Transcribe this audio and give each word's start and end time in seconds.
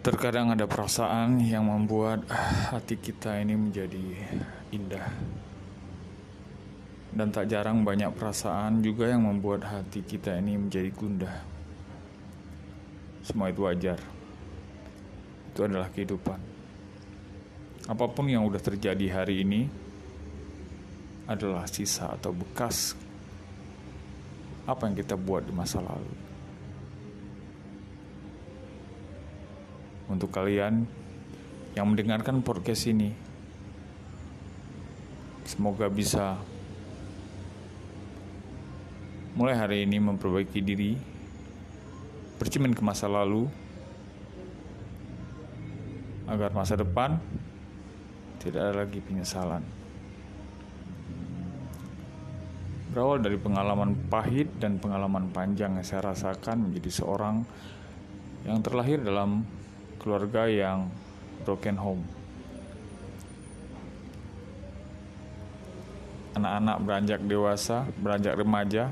Terkadang 0.00 0.48
ada 0.48 0.64
perasaan 0.64 1.44
yang 1.44 1.68
membuat 1.68 2.24
hati 2.72 2.96
kita 2.96 3.36
ini 3.36 3.52
menjadi 3.52 4.00
indah. 4.72 5.12
Dan 7.12 7.28
tak 7.28 7.52
jarang 7.52 7.84
banyak 7.84 8.08
perasaan 8.16 8.80
juga 8.80 9.12
yang 9.12 9.28
membuat 9.28 9.60
hati 9.68 10.00
kita 10.00 10.40
ini 10.40 10.56
menjadi 10.56 10.88
gundah. 10.96 11.36
Semua 13.20 13.52
itu 13.52 13.60
wajar. 13.60 14.00
Itu 15.52 15.68
adalah 15.68 15.92
kehidupan. 15.92 16.40
Apa 17.92 18.08
pun 18.08 18.24
yang 18.24 18.48
sudah 18.48 18.62
terjadi 18.72 19.20
hari 19.20 19.44
ini 19.44 19.68
adalah 21.28 21.68
sisa 21.68 22.08
atau 22.16 22.32
bekas 22.32 22.96
apa 24.64 24.88
yang 24.88 24.96
kita 24.96 25.12
buat 25.20 25.44
di 25.44 25.52
masa 25.52 25.84
lalu. 25.84 26.29
Untuk 30.10 30.34
kalian 30.34 30.84
yang 31.78 31.86
mendengarkan 31.86 32.42
podcast 32.42 32.90
ini. 32.90 33.14
Semoga 35.46 35.86
bisa 35.86 36.34
mulai 39.38 39.54
hari 39.54 39.86
ini 39.86 40.02
memperbaiki 40.02 40.58
diri, 40.58 40.98
bercermin 42.42 42.74
ke 42.74 42.82
masa 42.82 43.06
lalu, 43.06 43.46
agar 46.26 46.50
masa 46.54 46.74
depan 46.74 47.18
tidak 48.42 48.60
ada 48.66 48.74
lagi 48.86 48.98
penyesalan. 48.98 49.62
Berawal 52.90 53.22
dari 53.22 53.38
pengalaman 53.38 53.94
pahit 54.10 54.50
dan 54.58 54.82
pengalaman 54.82 55.30
panjang 55.30 55.78
yang 55.78 55.86
saya 55.86 56.10
rasakan 56.10 56.66
menjadi 56.66 56.90
seorang 56.90 57.46
yang 58.42 58.58
terlahir 58.66 58.98
dalam 58.98 59.46
keluarga 60.00 60.48
yang 60.48 60.88
broken 61.44 61.76
home. 61.76 62.04
Anak-anak 66.40 66.76
beranjak 66.80 67.20
dewasa, 67.28 67.84
beranjak 68.00 68.40
remaja, 68.40 68.88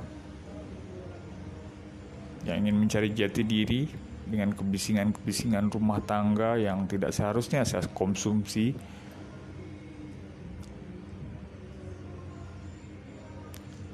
yang 2.44 2.64
ingin 2.64 2.76
mencari 2.76 3.08
jati 3.16 3.42
diri 3.44 3.88
dengan 4.28 4.52
kebisingan-kebisingan 4.52 5.72
rumah 5.72 6.04
tangga 6.04 6.60
yang 6.60 6.84
tidak 6.84 7.16
seharusnya 7.16 7.64
saya 7.64 7.88
konsumsi. 7.96 8.76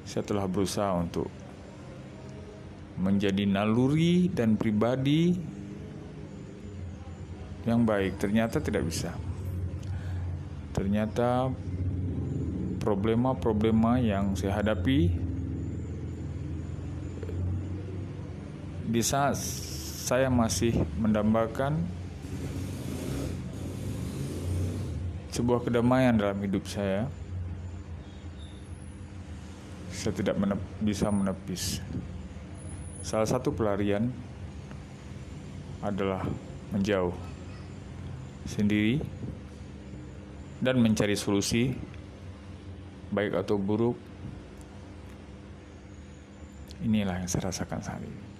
Saya 0.02 0.22
telah 0.26 0.46
berusaha 0.46 0.94
untuk 0.94 1.26
menjadi 2.98 3.42
naluri 3.50 4.30
dan 4.30 4.54
pribadi 4.54 5.53
yang 7.64 7.84
baik. 7.84 8.20
Ternyata 8.20 8.60
tidak 8.60 8.84
bisa. 8.84 9.12
Ternyata 10.76 11.48
problema-problema 12.80 13.96
yang 13.96 14.36
saya 14.36 14.60
hadapi 14.60 15.08
di 18.84 19.02
saat 19.02 19.40
saya 20.04 20.28
masih 20.28 20.76
mendambakan 21.00 21.80
sebuah 25.32 25.64
kedamaian 25.64 26.14
dalam 26.14 26.36
hidup 26.44 26.68
saya 26.68 27.08
saya 29.94 30.20
tidak 30.20 30.36
menep, 30.36 30.60
bisa 30.84 31.08
menepis. 31.08 31.80
Salah 33.00 33.24
satu 33.24 33.48
pelarian 33.56 34.12
adalah 35.80 36.28
menjauh 36.68 37.33
sendiri 38.44 39.00
dan 40.60 40.80
mencari 40.80 41.16
solusi 41.16 41.72
baik 43.12 43.36
atau 43.44 43.56
buruk. 43.60 43.96
Inilah 46.84 47.20
yang 47.24 47.30
saya 47.30 47.48
rasakan 47.48 47.80
saat 47.80 48.02
ini 48.04 48.33